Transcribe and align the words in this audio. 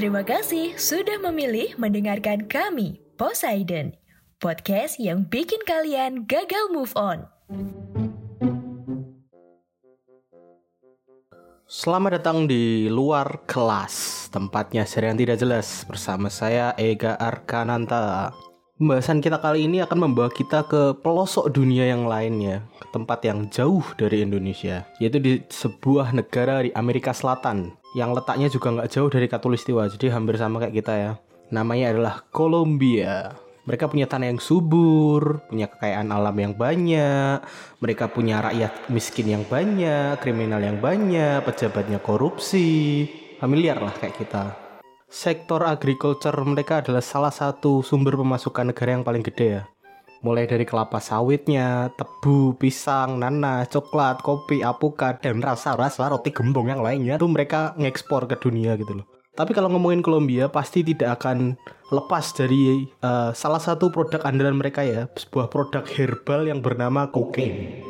Terima 0.00 0.24
kasih 0.24 0.80
sudah 0.80 1.20
memilih 1.20 1.76
mendengarkan 1.76 2.48
kami, 2.48 3.04
Poseidon, 3.20 3.92
podcast 4.40 4.96
yang 4.96 5.28
bikin 5.28 5.60
kalian 5.68 6.24
gagal 6.24 6.72
move 6.72 6.88
on. 6.96 7.28
Selamat 11.68 12.16
datang 12.16 12.48
di 12.48 12.88
luar 12.88 13.44
kelas, 13.44 14.24
tempatnya 14.32 14.88
sering 14.88 15.20
tidak 15.20 15.36
jelas 15.36 15.84
bersama 15.84 16.32
saya 16.32 16.72
Ega 16.80 17.20
Arkananta. 17.20 18.32
Pembahasan 18.80 19.20
kita 19.20 19.36
kali 19.44 19.68
ini 19.68 19.84
akan 19.84 20.08
membawa 20.08 20.32
kita 20.32 20.64
ke 20.64 20.96
pelosok 21.04 21.52
dunia 21.52 21.84
yang 21.92 22.08
lainnya, 22.08 22.64
ke 22.80 22.88
tempat 22.88 23.20
yang 23.28 23.44
jauh 23.52 23.84
dari 24.00 24.24
Indonesia, 24.24 24.88
yaitu 24.96 25.20
di 25.20 25.44
sebuah 25.52 26.16
negara 26.16 26.64
di 26.64 26.72
Amerika 26.72 27.12
Selatan, 27.12 27.76
yang 27.92 28.16
letaknya 28.16 28.48
juga 28.48 28.72
nggak 28.72 28.88
jauh 28.88 29.12
dari 29.12 29.28
Katulistiwa, 29.28 29.84
jadi 29.84 30.16
hampir 30.16 30.40
sama 30.40 30.64
kayak 30.64 30.72
kita 30.80 30.94
ya. 30.96 31.12
Namanya 31.52 31.92
adalah 31.92 32.24
Kolombia. 32.32 33.36
Mereka 33.68 33.92
punya 33.92 34.08
tanah 34.08 34.32
yang 34.32 34.40
subur, 34.40 35.44
punya 35.44 35.68
kekayaan 35.68 36.08
alam 36.08 36.36
yang 36.40 36.56
banyak, 36.56 37.36
mereka 37.84 38.08
punya 38.08 38.40
rakyat 38.40 38.88
miskin 38.88 39.28
yang 39.28 39.44
banyak, 39.44 40.16
kriminal 40.24 40.64
yang 40.64 40.80
banyak, 40.80 41.44
pejabatnya 41.44 42.00
korupsi, 42.00 43.04
familiar 43.36 43.76
lah 43.76 43.92
kayak 43.92 44.16
kita 44.24 44.56
sektor 45.10 45.66
agriculture 45.66 46.38
mereka 46.46 46.78
adalah 46.86 47.02
salah 47.02 47.34
satu 47.34 47.82
sumber 47.82 48.14
pemasukan 48.14 48.70
negara 48.70 48.94
yang 48.94 49.02
paling 49.02 49.26
gede 49.26 49.46
ya. 49.58 49.62
Mulai 50.22 50.46
dari 50.46 50.62
kelapa 50.62 51.02
sawitnya, 51.02 51.90
tebu, 51.98 52.54
pisang, 52.54 53.18
nanas, 53.18 53.66
coklat, 53.72 54.22
kopi, 54.22 54.62
apukat, 54.62 55.18
dan 55.24 55.42
rasa-rasa 55.42 56.06
roti 56.12 56.30
gembong 56.30 56.70
yang 56.70 56.84
lainnya 56.84 57.18
tuh 57.18 57.26
mereka 57.26 57.74
ngekspor 57.74 58.30
ke 58.30 58.38
dunia 58.38 58.78
gitu 58.78 59.02
loh. 59.02 59.06
Tapi 59.34 59.56
kalau 59.56 59.72
ngomongin 59.72 60.04
Kolombia 60.04 60.52
pasti 60.52 60.84
tidak 60.84 61.18
akan 61.18 61.56
lepas 61.88 62.36
dari 62.36 62.84
uh, 63.00 63.32
salah 63.32 63.58
satu 63.58 63.88
produk 63.88 64.20
andalan 64.28 64.60
mereka 64.60 64.84
ya, 64.84 65.08
sebuah 65.16 65.48
produk 65.48 65.88
herbal 65.88 66.52
yang 66.52 66.60
bernama 66.60 67.08
kokain. 67.08 67.80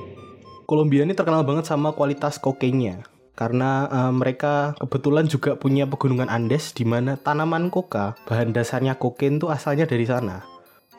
Kolombia 0.70 1.02
ini 1.02 1.18
terkenal 1.18 1.42
banget 1.42 1.66
sama 1.66 1.90
kualitas 1.90 2.38
kokainnya 2.38 3.09
karena 3.40 3.88
uh, 3.88 4.12
mereka 4.12 4.76
kebetulan 4.76 5.24
juga 5.24 5.56
punya 5.56 5.88
pegunungan 5.88 6.28
Andes 6.28 6.76
di 6.76 6.84
mana 6.84 7.16
tanaman 7.16 7.72
koka 7.72 8.20
bahan 8.28 8.52
dasarnya 8.52 9.00
kokain 9.00 9.40
tuh 9.40 9.48
asalnya 9.48 9.88
dari 9.88 10.04
sana. 10.04 10.44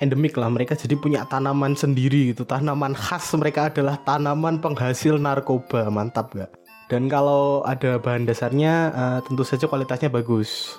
Endemik 0.02 0.34
lah 0.42 0.50
mereka 0.50 0.73
jadi 0.73 0.97
punya 0.97 1.30
tanaman 1.30 1.78
sendiri 1.78 2.34
gitu. 2.34 2.42
Tanaman 2.42 2.97
khas 2.97 3.30
mereka 3.38 3.69
adalah 3.69 4.02
tanaman 4.02 4.58
penghasil 4.58 5.22
narkoba. 5.22 5.94
Mantap 5.94 6.34
gak 6.34 6.50
dan 6.92 7.08
kalau 7.08 7.64
ada 7.64 8.03
bahan 8.03 8.28
dasarnya 8.28 8.92
uh, 8.92 9.19
tentu 9.23 9.47
saja 9.47 9.64
kualitasnya 9.72 10.12
bagus. 10.12 10.75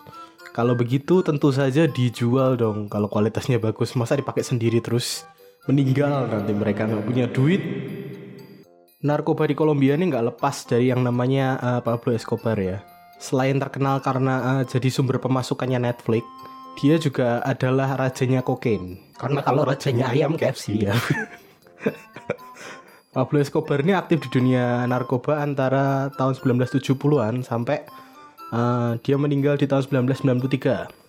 Kalau 0.53 0.77
begitu 0.77 1.25
tentu 1.25 1.49
saja 1.49 1.89
dijual 1.89 2.61
dong. 2.61 2.93
Kalau 2.93 3.09
kualitasnya 3.09 3.57
bagus 3.57 3.97
masa 3.97 4.21
dipakai 4.21 4.45
sendiri 4.45 4.85
terus? 4.85 5.25
Meninggal 5.65 6.29
nanti 6.29 6.53
mereka 6.53 6.85
nggak 6.85 7.09
punya 7.09 7.25
duit 7.33 7.65
narkoba 9.03 9.51
di 9.51 9.59
Kolombia 9.59 9.99
ini 9.99 10.09
nggak 10.09 10.35
lepas 10.35 10.65
dari 10.71 10.95
yang 10.95 11.03
namanya 11.03 11.59
uh, 11.59 11.81
Pablo 11.83 12.15
Escobar 12.15 12.55
ya. 12.57 12.79
Selain 13.19 13.59
terkenal 13.59 14.03
karena 14.03 14.59
uh, 14.59 14.63
jadi 14.63 14.91
sumber 14.91 15.19
pemasukannya 15.19 15.83
Netflix, 15.83 16.23
dia 16.79 16.99
juga 16.99 17.43
adalah 17.43 17.99
rajanya 17.99 18.47
kokain. 18.47 18.99
Karena 19.19 19.43
kalau 19.43 19.67
rajanya 19.67 20.15
ayam 20.15 20.39
KFC 20.39 20.87
ya. 20.87 20.95
Pablo 23.15 23.45
Escobar 23.45 23.85
ini 23.85 23.93
aktif 23.93 24.25
di 24.25 24.29
dunia 24.33 24.89
narkoba 24.89 25.45
antara 25.45 26.09
tahun 26.17 26.33
1970-an 26.39 27.45
sampai 27.45 27.85
uh, 28.55 28.97
dia 29.05 29.21
meninggal 29.21 29.61
di 29.61 29.69
tahun 29.69 30.09
1993. 30.09 31.03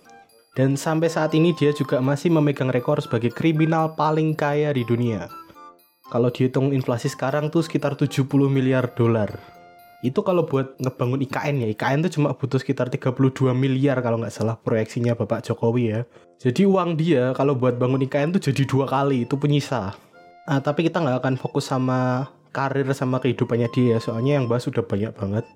Dan 0.54 0.78
sampai 0.78 1.10
saat 1.10 1.34
ini 1.34 1.50
dia 1.58 1.74
juga 1.74 1.98
masih 1.98 2.30
memegang 2.30 2.70
rekor 2.70 3.02
sebagai 3.02 3.34
kriminal 3.34 3.98
paling 3.98 4.38
kaya 4.38 4.70
di 4.70 4.86
dunia. 4.86 5.26
Kalau 6.14 6.30
dihitung 6.30 6.78
inflasi 6.78 7.10
sekarang 7.10 7.50
tuh 7.50 7.66
sekitar 7.66 7.98
70 7.98 8.30
miliar 8.46 8.94
dolar. 8.94 9.34
Itu 10.06 10.22
kalau 10.22 10.46
buat 10.46 10.78
ngebangun 10.78 11.26
IKN 11.26 11.66
ya, 11.66 11.68
IKN 11.74 12.06
tuh 12.06 12.22
cuma 12.22 12.38
butuh 12.38 12.62
sekitar 12.62 12.94
32 12.94 13.50
miliar 13.58 13.98
kalau 14.06 14.22
nggak 14.22 14.30
salah 14.30 14.54
proyeksinya 14.54 15.18
Bapak 15.18 15.42
Jokowi 15.42 15.84
ya. 15.90 16.06
Jadi 16.38 16.70
uang 16.70 17.02
dia 17.02 17.34
kalau 17.34 17.58
buat 17.58 17.82
bangun 17.82 18.06
IKN 18.06 18.38
tuh 18.38 18.46
jadi 18.46 18.62
dua 18.62 18.86
kali, 18.86 19.26
itu 19.26 19.34
penyisa. 19.42 19.98
Nah, 20.46 20.62
tapi 20.62 20.86
kita 20.86 21.02
nggak 21.02 21.18
akan 21.18 21.34
fokus 21.42 21.66
sama 21.66 22.30
karir 22.54 22.86
sama 22.94 23.18
kehidupannya 23.18 23.74
dia, 23.74 23.98
soalnya 23.98 24.38
yang 24.38 24.46
bahas 24.46 24.70
sudah 24.70 24.86
banyak 24.86 25.18
banget. 25.18 25.50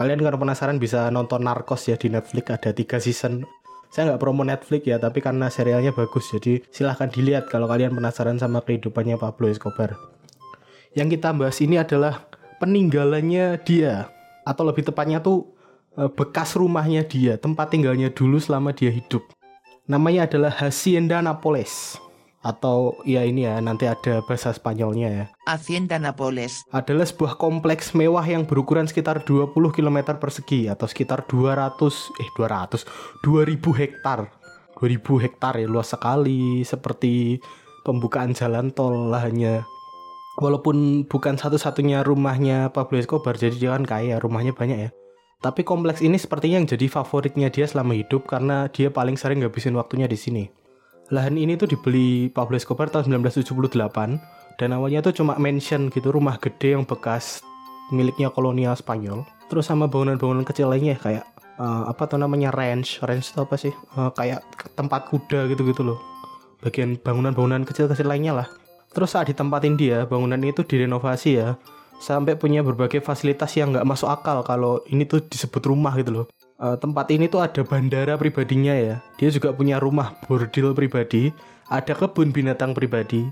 Kalian 0.00 0.24
kalau 0.24 0.40
penasaran 0.40 0.80
bisa 0.80 1.12
nonton 1.12 1.44
Narcos 1.44 1.84
ya 1.84 2.00
di 2.00 2.08
Netflix 2.08 2.48
ada 2.48 2.72
tiga 2.72 2.96
season 2.96 3.44
saya 3.92 4.08
nggak 4.08 4.20
promo 4.24 4.40
Netflix 4.40 4.88
ya 4.88 4.96
tapi 4.96 5.20
karena 5.20 5.52
serialnya 5.52 5.92
bagus 5.92 6.32
jadi 6.32 6.64
silahkan 6.72 7.12
dilihat 7.12 7.52
kalau 7.52 7.68
kalian 7.68 7.92
penasaran 7.92 8.40
sama 8.40 8.64
kehidupannya 8.64 9.20
Pablo 9.20 9.52
Escobar. 9.52 10.00
Yang 10.96 11.20
kita 11.20 11.36
bahas 11.36 11.60
ini 11.60 11.76
adalah 11.76 12.24
peninggalannya 12.56 13.60
dia 13.60 14.08
atau 14.48 14.64
lebih 14.64 14.88
tepatnya 14.88 15.20
tuh 15.20 15.52
eh, 16.00 16.08
bekas 16.08 16.56
rumahnya 16.56 17.04
dia 17.04 17.36
tempat 17.36 17.68
tinggalnya 17.68 18.08
dulu 18.08 18.40
selama 18.40 18.72
dia 18.72 18.88
hidup. 18.88 19.28
Namanya 19.84 20.24
adalah 20.24 20.56
Hacienda 20.56 21.20
Napoles 21.20 22.00
atau 22.42 22.98
ya 23.06 23.22
ini 23.22 23.46
ya 23.46 23.62
nanti 23.62 23.86
ada 23.86 24.20
bahasa 24.26 24.50
Spanyolnya 24.50 25.08
ya. 25.08 25.24
Hacienda 25.46 25.96
Napoles 26.02 26.66
adalah 26.74 27.06
sebuah 27.06 27.38
kompleks 27.38 27.94
mewah 27.94 28.26
yang 28.26 28.44
berukuran 28.44 28.90
sekitar 28.90 29.22
20 29.22 29.54
km 29.54 30.18
persegi 30.18 30.66
atau 30.66 30.90
sekitar 30.90 31.24
200 31.30 31.78
eh 32.18 32.30
200 32.34 32.82
2000 33.22 33.80
hektar. 33.80 34.20
2000 34.82 35.22
hektar 35.22 35.54
ya 35.62 35.70
luas 35.70 35.94
sekali 35.94 36.66
seperti 36.66 37.38
pembukaan 37.86 38.34
jalan 38.34 38.74
tol 38.74 39.14
lahannya. 39.14 39.62
Walaupun 40.42 41.06
bukan 41.06 41.38
satu-satunya 41.38 42.02
rumahnya 42.02 42.74
Pablo 42.74 42.98
Escobar 42.98 43.38
jadi 43.38 43.54
dia 43.54 43.70
kan 43.78 43.86
kaya, 43.86 44.18
rumahnya 44.18 44.50
banyak 44.50 44.78
ya. 44.88 44.90
Tapi 45.38 45.62
kompleks 45.62 46.02
ini 46.02 46.18
sepertinya 46.18 46.62
yang 46.62 46.70
jadi 46.70 46.86
favoritnya 46.90 47.50
dia 47.52 47.66
selama 47.70 47.94
hidup 47.94 48.26
karena 48.26 48.66
dia 48.70 48.90
paling 48.90 49.14
sering 49.14 49.42
ngabisin 49.42 49.74
waktunya 49.74 50.10
di 50.10 50.18
sini 50.18 50.61
lahan 51.12 51.36
ini 51.36 51.60
tuh 51.60 51.68
dibeli 51.68 52.32
Pablo 52.32 52.56
Escobar 52.56 52.88
tahun 52.88 53.20
1978 53.20 53.68
dan 54.56 54.68
awalnya 54.72 55.04
tuh 55.04 55.12
cuma 55.12 55.36
mention 55.36 55.92
gitu 55.92 56.08
rumah 56.08 56.40
gede 56.40 56.72
yang 56.72 56.88
bekas 56.88 57.44
miliknya 57.92 58.32
kolonial 58.32 58.72
Spanyol. 58.72 59.28
Terus 59.52 59.68
sama 59.68 59.84
bangunan-bangunan 59.84 60.48
kecil 60.48 60.72
lainnya 60.72 60.96
kayak 60.96 61.28
uh, 61.60 61.84
apa 61.92 62.08
tuh 62.08 62.16
namanya 62.16 62.48
ranch. 62.48 63.04
Ranch 63.04 63.36
itu 63.36 63.44
apa 63.44 63.60
sih? 63.60 63.76
Uh, 63.92 64.08
kayak 64.16 64.40
tempat 64.72 65.12
kuda 65.12 65.52
gitu-gitu 65.52 65.84
loh. 65.84 66.00
Bagian 66.64 66.96
bangunan-bangunan 66.96 67.68
kecil-kecil 67.68 68.08
lainnya 68.08 68.32
lah. 68.32 68.48
Terus 68.96 69.12
saat 69.12 69.28
ditempatin 69.28 69.76
dia 69.76 70.08
bangunan 70.08 70.40
itu 70.40 70.64
direnovasi 70.64 71.30
ya 71.36 71.60
sampai 72.00 72.34
punya 72.34 72.66
berbagai 72.66 72.98
fasilitas 73.04 73.52
yang 73.54 73.70
nggak 73.70 73.86
masuk 73.86 74.10
akal 74.10 74.42
kalau 74.42 74.82
ini 74.90 75.06
tuh 75.06 75.22
disebut 75.22 75.62
rumah 75.70 75.94
gitu 75.94 76.10
loh 76.10 76.26
uh, 76.62 76.78
tempat 76.78 77.10
ini 77.10 77.26
tuh 77.26 77.42
ada 77.42 77.66
bandara 77.66 78.14
pribadinya 78.14 78.72
ya. 78.72 79.02
Dia 79.18 79.28
juga 79.34 79.50
punya 79.50 79.82
rumah 79.82 80.14
bordil 80.30 80.70
pribadi, 80.72 81.34
ada 81.66 81.92
kebun 81.92 82.30
binatang 82.30 82.72
pribadi, 82.72 83.26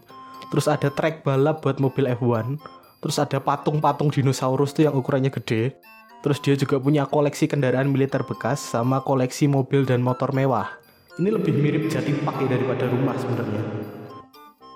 terus 0.51 0.67
ada 0.67 0.91
trek 0.91 1.23
balap 1.23 1.63
buat 1.63 1.79
mobil 1.79 2.11
F1, 2.11 2.59
terus 2.99 3.17
ada 3.23 3.39
patung-patung 3.39 4.11
dinosaurus 4.11 4.75
tuh 4.75 4.91
yang 4.91 4.99
ukurannya 4.99 5.31
gede. 5.31 5.79
Terus 6.21 6.37
dia 6.45 6.53
juga 6.53 6.77
punya 6.77 7.09
koleksi 7.09 7.49
kendaraan 7.49 7.89
militer 7.89 8.21
bekas 8.29 8.61
sama 8.61 9.01
koleksi 9.01 9.49
mobil 9.49 9.89
dan 9.89 10.05
motor 10.05 10.37
mewah. 10.37 10.69
Ini 11.17 11.33
lebih 11.33 11.57
mirip 11.57 11.89
jati 11.89 12.13
pakai 12.13 12.45
daripada 12.45 12.85
rumah 12.93 13.17
sebenarnya. 13.17 13.65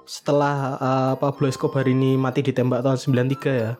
Setelah 0.08 0.56
uh, 0.80 1.14
Pablo 1.20 1.48
Escobar 1.48 1.84
ini 1.84 2.16
mati 2.16 2.40
ditembak 2.40 2.80
tahun 2.80 2.96
93 2.96 3.60
ya, 3.60 3.76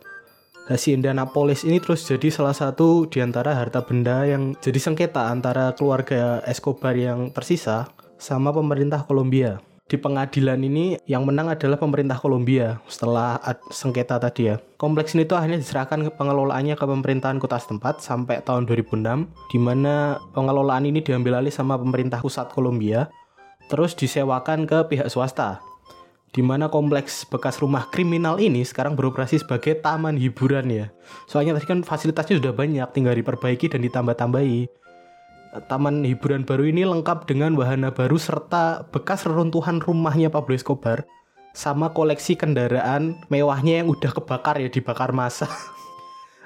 Hacienda 0.65 1.13
Napoles 1.13 1.61
ini 1.69 1.77
terus 1.77 2.09
jadi 2.09 2.33
salah 2.33 2.57
satu 2.57 3.05
di 3.05 3.21
antara 3.21 3.53
harta 3.53 3.85
benda 3.85 4.25
yang 4.25 4.57
jadi 4.65 4.81
sengketa 4.81 5.29
antara 5.29 5.77
keluarga 5.77 6.41
Escobar 6.49 6.97
yang 6.97 7.29
tersisa 7.37 7.93
sama 8.17 8.49
pemerintah 8.49 9.05
Kolombia. 9.05 9.61
Di 9.85 10.01
pengadilan 10.01 10.57
ini 10.65 10.97
yang 11.05 11.29
menang 11.29 11.53
adalah 11.53 11.77
pemerintah 11.77 12.17
Kolombia 12.17 12.81
setelah 12.89 13.37
sengketa 13.69 14.17
tadi 14.17 14.49
ya. 14.49 14.57
Kompleks 14.81 15.13
ini 15.13 15.29
tuh 15.29 15.37
akhirnya 15.37 15.61
diserahkan 15.61 16.09
ke 16.09 16.11
pengelolaannya 16.17 16.81
ke 16.81 16.85
pemerintahan 16.89 17.37
kota 17.37 17.61
setempat 17.61 18.01
sampai 18.01 18.41
tahun 18.41 18.65
2006 18.65 19.29
di 19.53 19.59
mana 19.61 20.17
pengelolaan 20.33 20.89
ini 20.89 21.05
diambil 21.05 21.45
alih 21.45 21.53
sama 21.53 21.77
pemerintah 21.77 22.25
pusat 22.25 22.49
Kolombia 22.49 23.13
terus 23.69 23.97
disewakan 23.97 24.65
ke 24.65 24.81
pihak 24.89 25.09
swasta 25.09 25.61
di 26.35 26.43
mana 26.43 26.67
kompleks 26.67 27.23
bekas 27.23 27.63
rumah 27.63 27.87
kriminal 27.95 28.43
ini 28.43 28.67
sekarang 28.67 28.99
beroperasi 28.99 29.39
sebagai 29.47 29.79
taman 29.79 30.19
hiburan 30.19 30.67
ya. 30.67 30.87
Soalnya 31.31 31.55
tadi 31.55 31.67
kan 31.71 31.81
fasilitasnya 31.87 32.43
sudah 32.43 32.51
banyak, 32.51 32.91
tinggal 32.91 33.15
diperbaiki 33.15 33.71
dan 33.71 33.87
ditambah-tambahi. 33.87 34.67
Taman 35.71 36.03
hiburan 36.03 36.43
baru 36.43 36.67
ini 36.67 36.83
lengkap 36.83 37.31
dengan 37.31 37.55
wahana 37.55 37.95
baru 37.95 38.19
serta 38.19 38.91
bekas 38.91 39.23
reruntuhan 39.23 39.79
rumahnya 39.79 40.27
Pablo 40.27 40.59
Escobar 40.59 41.07
sama 41.55 41.95
koleksi 41.95 42.35
kendaraan 42.35 43.23
mewahnya 43.31 43.87
yang 43.87 43.89
udah 43.95 44.11
kebakar 44.11 44.59
ya 44.59 44.67
dibakar 44.67 45.15
masa. 45.15 45.47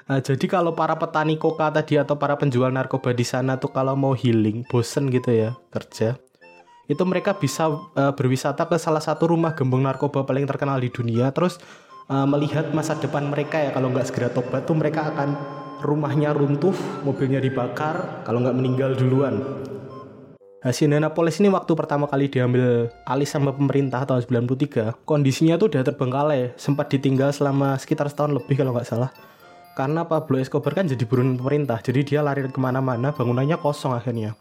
Nah, 0.09 0.25
jadi 0.25 0.41
kalau 0.49 0.73
para 0.73 0.97
petani 0.97 1.37
koka 1.37 1.69
tadi 1.69 1.93
atau 1.93 2.17
para 2.17 2.33
penjual 2.33 2.73
narkoba 2.73 3.13
di 3.13 3.21
sana 3.21 3.61
tuh 3.61 3.69
kalau 3.69 3.93
mau 3.93 4.17
healing, 4.17 4.65
bosen 4.65 5.13
gitu 5.13 5.29
ya 5.29 5.53
kerja, 5.69 6.17
itu 6.89 7.05
mereka 7.05 7.37
bisa 7.37 7.69
uh, 7.69 8.11
berwisata 8.17 8.65
ke 8.65 8.81
salah 8.81 8.99
satu 8.99 9.29
rumah 9.29 9.53
gembong 9.53 9.85
narkoba 9.85 10.25
paling 10.25 10.49
terkenal 10.49 10.81
di 10.81 10.89
dunia, 10.89 11.29
terus 11.29 11.61
uh, 12.09 12.25
melihat 12.25 12.73
masa 12.73 12.97
depan 12.97 13.29
mereka 13.29 13.61
ya 13.61 13.69
kalau 13.69 13.93
nggak 13.93 14.09
segera 14.09 14.33
tobat 14.33 14.65
tuh 14.65 14.73
mereka 14.73 15.13
akan 15.13 15.37
rumahnya 15.85 16.33
runtuh, 16.33 16.73
mobilnya 17.05 17.37
dibakar, 17.39 18.25
kalau 18.25 18.41
nggak 18.41 18.57
meninggal 18.57 18.97
duluan. 18.97 19.39
Nah, 20.59 20.75
Indianapolis 20.75 21.39
ini 21.39 21.47
waktu 21.47 21.71
pertama 21.71 22.03
kali 22.03 22.27
diambil 22.27 22.91
alih 23.07 23.29
sama 23.29 23.55
pemerintah 23.55 24.03
tahun 24.03 24.27
93, 24.27 25.07
kondisinya 25.07 25.55
tuh 25.55 25.71
udah 25.71 25.87
terbengkalai, 25.87 26.51
sempat 26.59 26.91
ditinggal 26.91 27.31
selama 27.31 27.79
sekitar 27.79 28.11
setahun 28.11 28.35
lebih 28.35 28.59
kalau 28.59 28.75
nggak 28.75 28.83
salah. 28.83 29.07
Karena 29.79 30.03
Pablo 30.03 30.35
Escobar 30.35 30.75
kan 30.75 30.83
jadi 30.83 30.99
buruan 31.07 31.39
pemerintah, 31.39 31.79
jadi 31.79 32.03
dia 32.03 32.19
lari 32.19 32.43
ke 32.43 32.59
mana-mana, 32.59 33.15
bangunannya 33.15 33.55
kosong 33.55 33.95
akhirnya. 33.95 34.35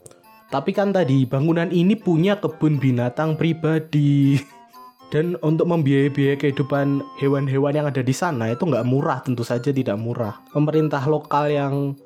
Tapi 0.48 0.72
kan 0.72 0.96
tadi, 0.96 1.28
bangunan 1.28 1.68
ini 1.68 1.92
punya 1.92 2.40
kebun 2.40 2.80
binatang 2.80 3.36
pribadi. 3.36 4.40
Dan 5.12 5.36
untuk 5.40 5.68
membiayai-biayai 5.68 6.36
kehidupan 6.40 7.00
hewan-hewan 7.20 7.72
yang 7.72 7.86
ada 7.88 8.04
di 8.04 8.12
sana 8.12 8.52
itu 8.52 8.64
nggak 8.64 8.84
murah, 8.84 9.24
tentu 9.24 9.40
saja 9.40 9.72
tidak 9.72 9.96
murah. 9.96 10.40
Pemerintah 10.52 11.00
lokal 11.08 11.48
yang 11.48 11.96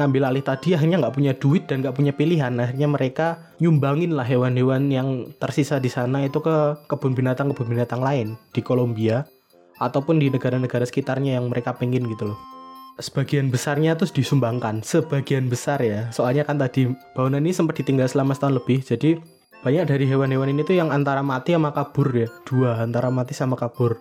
ngambil 0.00 0.32
alih 0.32 0.44
tadi 0.44 0.72
akhirnya 0.72 0.96
nggak 0.96 1.12
punya 1.12 1.32
duit 1.36 1.68
dan 1.68 1.84
nggak 1.84 1.92
punya 1.92 2.12
pilihan 2.16 2.56
akhirnya 2.56 2.88
mereka 2.88 3.26
nyumbangin 3.60 4.16
lah 4.16 4.24
hewan-hewan 4.24 4.88
yang 4.88 5.28
tersisa 5.36 5.76
di 5.76 5.92
sana 5.92 6.24
itu 6.24 6.40
ke 6.40 6.88
kebun 6.88 7.12
binatang 7.12 7.52
kebun 7.52 7.68
binatang 7.68 8.00
lain 8.00 8.32
di 8.56 8.64
Kolombia 8.64 9.28
ataupun 9.76 10.16
di 10.16 10.32
negara-negara 10.32 10.88
sekitarnya 10.88 11.36
yang 11.36 11.52
mereka 11.52 11.76
pengen 11.76 12.08
gitu 12.08 12.32
loh 12.32 12.40
sebagian 13.00 13.48
besarnya 13.48 13.96
terus 13.96 14.12
disumbangkan. 14.14 14.84
Sebagian 14.84 15.48
besar 15.48 15.80
ya. 15.82 16.12
Soalnya 16.14 16.46
kan 16.46 16.60
tadi 16.60 16.86
bangunan 17.16 17.42
ini 17.42 17.56
sempat 17.56 17.80
ditinggal 17.80 18.06
selama 18.06 18.36
setahun 18.36 18.60
lebih. 18.60 18.84
Jadi 18.84 19.18
banyak 19.60 19.84
dari 19.88 20.04
hewan-hewan 20.08 20.52
ini 20.52 20.62
tuh 20.64 20.76
yang 20.78 20.94
antara 20.94 21.24
mati 21.24 21.56
sama 21.56 21.72
kabur 21.72 22.08
ya. 22.12 22.28
Dua 22.46 22.78
antara 22.78 23.08
mati 23.10 23.32
sama 23.34 23.56
kabur. 23.58 23.98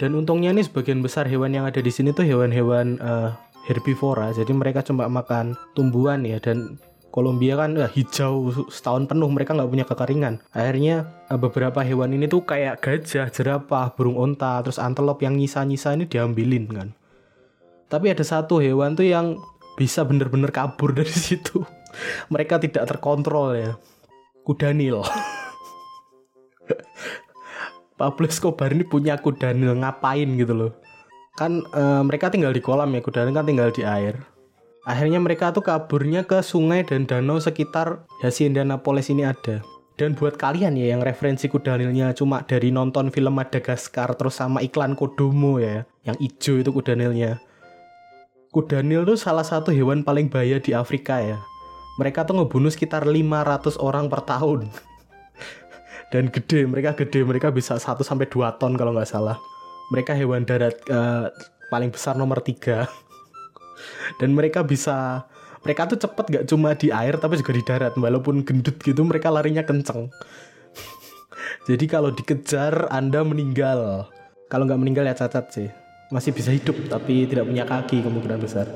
Dan 0.00 0.16
untungnya 0.16 0.52
nih 0.52 0.64
sebagian 0.64 1.04
besar 1.04 1.28
hewan 1.28 1.52
yang 1.52 1.68
ada 1.68 1.80
di 1.80 1.92
sini 1.92 2.12
tuh 2.14 2.24
hewan-hewan 2.24 3.00
uh, 3.02 3.34
herbivora. 3.68 4.32
Jadi 4.32 4.52
mereka 4.56 4.80
cuma 4.80 5.08
makan 5.08 5.58
tumbuhan 5.76 6.24
ya. 6.24 6.40
Dan 6.40 6.78
Kolombia 7.12 7.60
kan 7.60 7.76
ya, 7.76 7.92
hijau 7.92 8.48
setahun 8.72 9.04
penuh. 9.04 9.28
Mereka 9.28 9.52
nggak 9.52 9.68
punya 9.68 9.84
kekeringan. 9.84 10.40
Akhirnya 10.56 11.12
eh, 11.28 11.36
beberapa 11.36 11.84
hewan 11.84 12.16
ini 12.16 12.24
tuh 12.24 12.40
kayak 12.48 12.80
gajah 12.80 13.28
jerapah 13.28 13.92
burung 13.92 14.16
onta 14.16 14.64
terus 14.64 14.80
antelop 14.80 15.20
yang 15.20 15.36
nyisa-nyisa 15.36 15.92
ini 15.92 16.08
diambilin 16.08 16.66
kan 16.72 16.88
tapi 17.92 18.08
ada 18.08 18.24
satu 18.24 18.56
hewan 18.64 18.96
tuh 18.96 19.04
yang 19.04 19.36
bisa 19.76 20.00
bener-bener 20.00 20.48
kabur 20.48 20.94
dari 20.98 21.12
situ. 21.12 21.60
Mereka 22.32 22.56
tidak 22.64 22.88
terkontrol 22.88 23.52
ya. 23.52 23.76
Kuda 24.48 24.72
nil. 24.72 25.04
Pablo 28.00 28.24
Escobar 28.24 28.72
ini 28.72 28.88
punya 28.88 29.20
kuda 29.20 29.52
nil 29.52 29.76
ngapain 29.76 30.24
gitu 30.40 30.56
loh. 30.56 30.72
Kan 31.36 31.60
e, 31.68 31.82
mereka 32.00 32.32
tinggal 32.32 32.56
di 32.56 32.64
kolam 32.64 32.96
ya 32.96 33.04
kuda 33.04 33.28
kan 33.28 33.44
tinggal 33.44 33.68
di 33.68 33.84
air. 33.84 34.24
Akhirnya 34.88 35.22
mereka 35.22 35.54
tuh 35.54 35.62
kaburnya 35.62 36.26
ke 36.26 36.42
sungai 36.42 36.82
dan 36.82 37.06
danau 37.06 37.38
sekitar 37.38 38.02
Indianapolis 38.24 39.12
ini 39.12 39.22
ada. 39.22 39.62
Dan 39.94 40.16
buat 40.18 40.40
kalian 40.40 40.74
ya 40.74 40.96
yang 40.96 41.04
referensi 41.04 41.46
kudanilnya 41.46 42.16
cuma 42.16 42.42
dari 42.42 42.72
nonton 42.72 43.12
film 43.12 43.36
Madagaskar 43.38 44.16
terus 44.18 44.40
sama 44.40 44.64
iklan 44.64 44.96
Kodomo 44.98 45.60
ya 45.62 45.84
yang 46.02 46.16
hijau 46.18 46.58
itu 46.58 46.72
kudanilnya 48.52 49.00
kudanil 49.00 49.08
tuh 49.08 49.18
salah 49.18 49.48
satu 49.48 49.72
hewan 49.72 50.04
paling 50.04 50.28
bahaya 50.28 50.60
di 50.60 50.76
Afrika 50.76 51.18
ya. 51.24 51.40
Mereka 51.96 52.28
tuh 52.28 52.36
ngebunuh 52.36 52.68
sekitar 52.68 53.08
500 53.08 53.80
orang 53.80 54.12
per 54.12 54.28
tahun. 54.28 54.68
Dan 56.12 56.28
gede 56.28 56.68
mereka 56.68 56.92
gede 56.92 57.24
mereka 57.24 57.48
bisa 57.48 57.80
1 57.80 58.04
sampai 58.04 58.28
2 58.28 58.60
ton 58.60 58.76
kalau 58.76 58.92
nggak 58.92 59.08
salah. 59.08 59.40
Mereka 59.88 60.12
hewan 60.12 60.44
darat 60.44 60.76
uh, 60.92 61.32
paling 61.72 61.88
besar 61.88 62.20
nomor 62.20 62.44
tiga. 62.44 62.84
Dan 64.20 64.36
mereka 64.36 64.60
bisa 64.60 65.24
mereka 65.64 65.88
tuh 65.88 65.96
cepet 65.96 66.26
gak 66.28 66.44
cuma 66.50 66.74
di 66.76 66.92
air 66.92 67.16
tapi 67.16 67.40
juga 67.40 67.56
di 67.56 67.64
darat. 67.64 67.96
Walaupun 67.96 68.44
gendut 68.44 68.76
gitu 68.84 69.00
mereka 69.00 69.32
larinya 69.32 69.64
kenceng. 69.64 70.12
Jadi 71.68 71.84
kalau 71.88 72.12
dikejar 72.12 72.92
anda 72.92 73.24
meninggal. 73.24 74.12
Kalau 74.52 74.68
nggak 74.68 74.80
meninggal 74.84 75.08
ya 75.08 75.16
cacat 75.16 75.48
sih 75.48 75.81
masih 76.12 76.36
bisa 76.36 76.52
hidup 76.52 76.76
tapi 76.92 77.24
tidak 77.24 77.48
punya 77.48 77.64
kaki 77.64 78.04
kemungkinan 78.04 78.38
besar. 78.38 78.68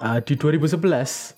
Uh, 0.00 0.16
di 0.24 0.32
2011 0.32 1.36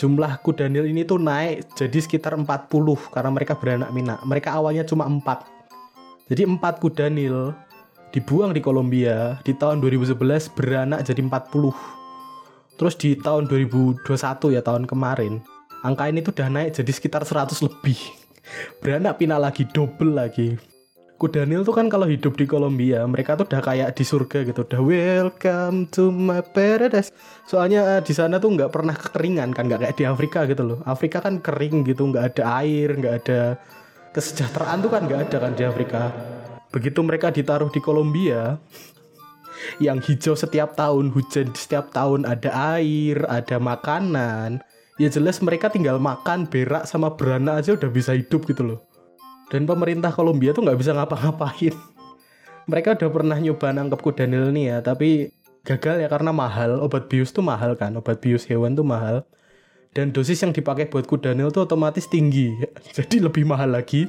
jumlah 0.00 0.40
kudanil 0.40 0.88
ini 0.88 1.04
tuh 1.04 1.20
naik 1.20 1.76
jadi 1.76 1.98
sekitar 2.00 2.32
40 2.32 2.72
karena 3.12 3.30
mereka 3.34 3.52
beranak 3.52 3.92
minak 3.92 4.22
mereka 4.24 4.56
awalnya 4.56 4.86
cuma 4.88 5.04
4 5.04 6.32
jadi 6.32 6.48
4 6.48 6.56
kudanil 6.80 7.52
dibuang 8.08 8.56
di 8.56 8.64
Kolombia 8.64 9.36
di 9.44 9.52
tahun 9.52 9.84
2011 9.84 10.56
beranak 10.56 11.04
jadi 11.04 11.20
40 11.20 12.80
terus 12.80 12.94
di 12.96 13.12
tahun 13.18 13.44
2021 13.50 14.08
ya 14.56 14.62
tahun 14.64 14.88
kemarin 14.88 15.44
angka 15.82 16.10
ini 16.10 16.24
tuh 16.24 16.34
udah 16.34 16.48
naik 16.50 16.70
jadi 16.74 16.90
sekitar 16.90 17.22
100 17.22 17.54
lebih. 17.62 17.98
Beranak 18.80 19.20
pindah 19.20 19.36
lagi 19.36 19.68
double 19.68 20.16
lagi 20.16 20.56
Kudanil 21.18 21.66
tuh 21.66 21.74
kan 21.74 21.90
kalau 21.90 22.06
hidup 22.06 22.38
di 22.38 22.46
Kolombia 22.46 23.02
mereka 23.10 23.34
tuh 23.34 23.42
udah 23.50 23.58
kayak 23.58 23.90
di 23.98 24.06
surga 24.06 24.46
gitu 24.46 24.62
udah 24.62 24.78
welcome 24.78 25.90
to 25.90 26.14
my 26.14 26.38
paradise 26.38 27.10
soalnya 27.42 27.98
uh, 27.98 28.00
di 28.00 28.14
sana 28.14 28.38
tuh 28.38 28.54
nggak 28.54 28.70
pernah 28.70 28.94
kekeringan 28.94 29.50
kan 29.50 29.66
nggak 29.66 29.82
kayak 29.82 29.96
di 29.98 30.06
Afrika 30.06 30.46
gitu 30.46 30.62
loh 30.62 30.78
Afrika 30.86 31.18
kan 31.18 31.42
kering 31.42 31.82
gitu 31.90 32.06
nggak 32.06 32.38
ada 32.38 32.62
air 32.62 32.94
nggak 32.94 33.14
ada 33.26 33.58
kesejahteraan 34.14 34.78
tuh 34.78 34.90
kan 34.94 35.02
nggak 35.10 35.20
ada 35.26 35.36
kan 35.42 35.52
di 35.58 35.66
Afrika 35.66 36.14
begitu 36.70 37.02
mereka 37.02 37.34
ditaruh 37.34 37.66
di 37.74 37.82
Kolombia 37.82 38.54
yang 39.82 39.98
hijau 39.98 40.38
setiap 40.38 40.78
tahun, 40.78 41.10
hujan 41.10 41.50
setiap 41.50 41.90
tahun, 41.90 42.24
ada 42.24 42.78
air, 42.78 43.26
ada 43.26 43.58
makanan. 43.58 44.62
Ya 44.98 45.10
jelas 45.10 45.42
mereka 45.42 45.70
tinggal 45.70 45.98
makan, 45.98 46.46
berak 46.46 46.86
sama 46.86 47.14
beranak 47.14 47.62
aja 47.62 47.74
udah 47.74 47.90
bisa 47.90 48.14
hidup 48.14 48.46
gitu 48.46 48.62
loh. 48.62 48.78
Dan 49.48 49.64
pemerintah 49.64 50.12
Kolombia 50.12 50.52
tuh 50.52 50.64
nggak 50.64 50.78
bisa 50.78 50.92
ngapa-ngapain. 50.92 51.72
Mereka 52.68 53.00
udah 53.00 53.08
pernah 53.08 53.36
nyoba 53.40 53.72
nangkep 53.72 54.00
kuda 54.00 54.28
ya, 54.52 54.84
tapi 54.84 55.32
gagal 55.64 56.04
ya 56.04 56.08
karena 56.12 56.36
mahal. 56.36 56.84
Obat 56.84 57.08
bius 57.08 57.32
tuh 57.32 57.40
mahal 57.40 57.72
kan, 57.80 57.96
obat 57.96 58.20
bius 58.20 58.44
hewan 58.44 58.76
tuh 58.76 58.84
mahal. 58.84 59.24
Dan 59.96 60.12
dosis 60.12 60.44
yang 60.44 60.52
dipakai 60.52 60.86
buat 60.92 61.08
kuda 61.08 61.32
Nil 61.32 61.48
tuh 61.48 61.64
otomatis 61.64 62.04
tinggi, 62.06 62.52
jadi 62.96 63.24
lebih 63.24 63.48
mahal 63.48 63.72
lagi 63.72 64.04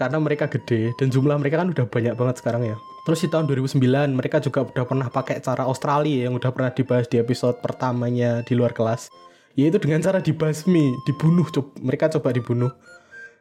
karena 0.00 0.16
mereka 0.16 0.48
gede 0.48 0.96
dan 0.96 1.12
jumlah 1.12 1.36
mereka 1.36 1.60
kan 1.60 1.68
udah 1.68 1.84
banyak 1.84 2.14
banget 2.16 2.36
sekarang 2.40 2.64
ya. 2.64 2.76
Terus 3.04 3.20
di 3.20 3.28
tahun 3.28 3.44
2009 3.48 4.16
mereka 4.16 4.40
juga 4.40 4.64
udah 4.64 4.84
pernah 4.88 5.08
pakai 5.12 5.44
cara 5.44 5.68
Australia 5.68 6.28
yang 6.28 6.36
udah 6.40 6.48
pernah 6.52 6.72
dibahas 6.72 7.04
di 7.08 7.20
episode 7.20 7.60
pertamanya 7.60 8.40
di 8.44 8.56
luar 8.56 8.72
kelas. 8.72 9.12
Yaitu 9.58 9.82
dengan 9.82 10.00
cara 10.00 10.22
dibasmi, 10.22 10.94
dibunuh, 11.04 11.44
mereka 11.84 12.08
coba 12.16 12.32
dibunuh. 12.32 12.70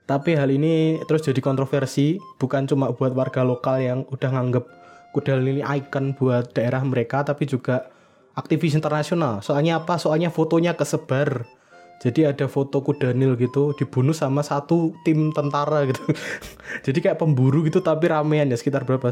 Tapi 0.09 0.33
hal 0.33 0.49
ini 0.49 0.97
terus 1.05 1.21
jadi 1.21 1.37
kontroversi, 1.37 2.17
bukan 2.41 2.65
cuma 2.65 2.89
buat 2.89 3.13
warga 3.13 3.45
lokal 3.45 3.77
yang 3.77 3.99
udah 4.09 4.29
nganggep 4.33 4.65
kuda 5.13 5.37
ini 5.37 5.61
icon 5.61 6.17
buat 6.17 6.49
daerah 6.57 6.81
mereka, 6.81 7.21
tapi 7.21 7.45
juga 7.45 7.93
aktivis 8.33 8.73
internasional. 8.73 9.45
Soalnya 9.45 9.85
apa? 9.85 10.01
Soalnya 10.01 10.33
fotonya 10.33 10.73
kesebar. 10.73 11.45
Jadi 11.99 12.23
ada 12.23 12.47
foto 12.47 12.79
Kudanil 12.79 13.35
gitu 13.35 13.75
dibunuh 13.75 14.15
sama 14.15 14.39
satu 14.39 14.95
tim 15.03 15.35
tentara 15.35 15.83
gitu. 15.83 15.99
Jadi 16.87 17.05
kayak 17.05 17.19
pemburu 17.19 17.61
gitu 17.67 17.83
tapi 17.83 18.07
ramean 18.07 18.47
ya 18.49 18.55
sekitar 18.55 18.87
berapa? 18.87 19.11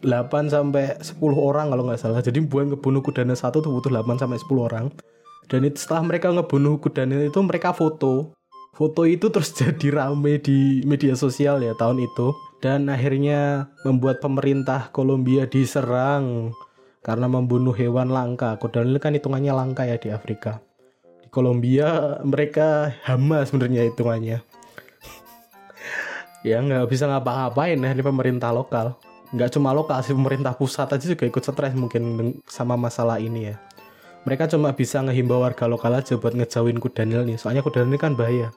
8 0.00 0.02
sampai 0.48 0.96
10 0.98 1.20
orang 1.36 1.68
kalau 1.68 1.84
nggak 1.86 2.00
salah. 2.00 2.24
Jadi 2.24 2.40
buat 2.42 2.72
ngebunuh 2.72 3.04
Kudanil 3.04 3.36
satu 3.36 3.60
tuh 3.60 3.70
butuh 3.70 3.92
8 3.92 4.16
sampai 4.16 4.40
10 4.40 4.48
orang. 4.58 4.88
Dan 5.46 5.68
setelah 5.76 6.02
mereka 6.08 6.32
ngebunuh 6.32 6.80
Kudanil 6.80 7.28
itu 7.28 7.38
mereka 7.44 7.76
foto 7.76 8.32
foto 8.72 9.04
itu 9.04 9.28
terus 9.28 9.52
jadi 9.60 9.88
rame 9.92 10.40
di 10.40 10.82
media 10.88 11.14
sosial 11.14 11.60
ya 11.62 11.76
tahun 11.76 12.02
itu. 12.02 12.34
Dan 12.62 12.86
akhirnya 12.86 13.66
membuat 13.82 14.22
pemerintah 14.22 14.94
Kolombia 14.94 15.50
diserang 15.50 16.54
karena 17.02 17.26
membunuh 17.26 17.74
hewan 17.74 18.14
langka. 18.14 18.54
Kudanil 18.62 19.02
kan 19.02 19.18
hitungannya 19.18 19.50
langka 19.50 19.82
ya 19.82 19.98
di 19.98 20.14
Afrika. 20.14 20.62
Kolombia 21.34 22.20
mereka 22.22 22.94
hama 23.02 23.42
sebenarnya 23.46 23.86
hitungannya. 23.90 24.40
Ya 26.42 26.58
nggak 26.58 26.90
bisa 26.90 27.06
ngapa-ngapain 27.06 27.78
ya 27.78 27.94
di 27.94 28.02
pemerintah 28.02 28.50
lokal. 28.50 28.98
Nggak 29.30 29.54
cuma 29.54 29.70
lokal 29.70 30.02
sih 30.02 30.10
pemerintah 30.10 30.50
pusat 30.58 30.90
aja 30.90 31.06
juga 31.06 31.22
ikut 31.22 31.38
stres 31.38 31.70
mungkin 31.78 32.34
sama 32.50 32.74
masalah 32.74 33.22
ini 33.22 33.54
ya. 33.54 33.62
Mereka 34.26 34.50
cuma 34.50 34.74
bisa 34.74 34.98
ngehimbau 35.06 35.38
warga 35.38 35.70
lokal 35.70 36.02
aja 36.02 36.18
buat 36.18 36.34
ngejauhin 36.34 36.82
kudanil 36.82 37.22
nih. 37.22 37.38
Soalnya 37.38 37.62
kudanil 37.62 37.94
kan 37.94 38.18
bahaya 38.18 38.50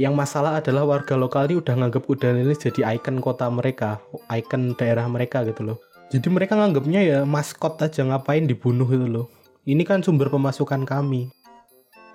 yang 0.00 0.14
masalah 0.18 0.58
adalah 0.58 0.82
warga 0.82 1.14
lokal 1.14 1.46
ini 1.46 1.62
udah 1.62 1.74
nganggep 1.74 2.02
kudanil 2.02 2.50
ini 2.50 2.56
jadi 2.58 2.98
ikon 2.98 3.22
kota 3.22 3.46
mereka 3.50 4.02
ikon 4.30 4.74
daerah 4.74 5.06
mereka 5.06 5.46
gitu 5.46 5.62
loh 5.62 5.78
jadi 6.10 6.30
mereka 6.30 6.54
nganggapnya 6.54 7.00
ya 7.02 7.18
maskot 7.22 7.78
aja 7.82 8.06
ngapain 8.06 8.46
dibunuh 8.46 8.86
gitu 8.86 9.06
loh 9.06 9.26
Ini 9.64 9.80
kan 9.88 10.04
sumber 10.04 10.28
pemasukan 10.28 10.84
kami. 10.84 11.32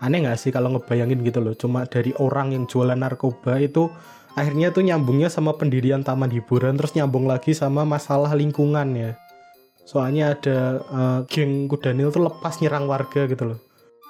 Aneh 0.05 0.21
nggak 0.21 0.37
sih 0.37 0.53
kalau 0.53 0.69
ngebayangin 0.69 1.25
gitu 1.25 1.41
loh, 1.41 1.57
cuma 1.57 1.81
dari 1.89 2.13
orang 2.21 2.53
yang 2.53 2.69
jualan 2.69 2.93
narkoba 2.93 3.57
itu 3.57 3.89
akhirnya 4.37 4.69
tuh 4.69 4.85
nyambungnya 4.85 5.33
sama 5.33 5.57
pendirian 5.57 6.05
taman 6.05 6.29
hiburan, 6.29 6.77
terus 6.77 6.93
nyambung 6.93 7.25
lagi 7.25 7.57
sama 7.57 7.89
masalah 7.89 8.37
lingkungan 8.37 8.93
ya. 8.93 9.11
Soalnya 9.81 10.37
ada 10.37 10.57
uh, 10.93 11.19
geng 11.25 11.65
Kudanil 11.65 12.13
tuh 12.13 12.29
lepas 12.29 12.61
nyerang 12.61 12.85
warga 12.85 13.25
gitu 13.25 13.57
loh. 13.57 13.59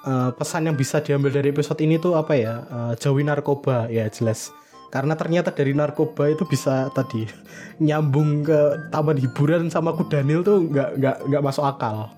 Uh, 0.00 0.32
pesan 0.32 0.64
yang 0.64 0.76
bisa 0.80 1.04
diambil 1.04 1.28
dari 1.28 1.52
episode 1.52 1.76
ini 1.84 2.00
tuh 2.00 2.16
apa 2.16 2.32
ya? 2.32 2.64
Uh, 2.72 2.92
jauhi 2.96 3.20
narkoba. 3.20 3.86
Ya 3.92 4.08
jelas. 4.08 4.48
Karena 4.90 5.14
ternyata 5.14 5.54
dari 5.54 5.70
narkoba 5.70 6.26
itu 6.26 6.42
bisa 6.48 6.90
tadi 6.96 7.28
nyambung 7.84 8.42
ke 8.42 8.90
taman 8.90 9.20
hiburan 9.20 9.70
sama 9.70 9.94
kudanil 9.94 10.42
tuh 10.42 10.66
nggak 10.66 10.90
nggak 10.98 11.16
nggak 11.30 11.42
masuk 11.44 11.64
akal. 11.68 12.10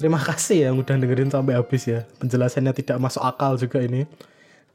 Terima 0.00 0.16
kasih 0.16 0.64
ya 0.64 0.70
udah 0.72 0.96
dengerin 0.96 1.28
sampai 1.28 1.60
habis 1.60 1.84
ya. 1.84 2.08
Penjelasannya 2.18 2.72
tidak 2.72 2.96
masuk 2.98 3.20
akal 3.20 3.60
juga 3.60 3.84
ini. 3.84 4.08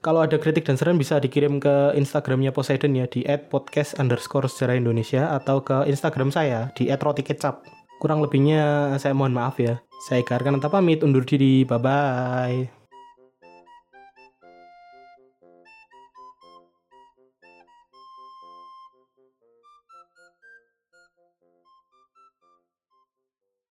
Kalau 0.05 0.21
ada 0.21 0.38
kritik 0.38 0.69
dan 0.69 0.77
saran 0.77 1.01
bisa 1.01 1.17
dikirim 1.17 1.57
ke 1.57 1.97
Instagramnya 1.97 2.53
Poseidon 2.53 2.93
ya 2.93 3.09
di 3.09 3.25
@podcast 3.50 3.97
underscore 3.97 4.45
Indonesia 4.77 5.33
atau 5.33 5.65
ke 5.65 5.89
Instagram 5.89 6.29
saya 6.29 6.69
di 6.77 6.93
@rotikecap. 6.93 7.75
Kurang 8.00 8.20
lebihnya 8.22 8.94
saya 9.00 9.16
mohon 9.16 9.34
maaf 9.34 9.58
ya. 9.60 9.80
Saya 10.06 10.22
Garkan 10.22 10.60
pamit 10.70 11.02
undur 11.02 11.24
diri. 11.24 11.64
Bye 11.64 11.80
bye. 11.82 12.85